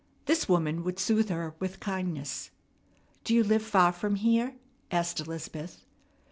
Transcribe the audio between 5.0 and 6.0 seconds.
Elizabeth.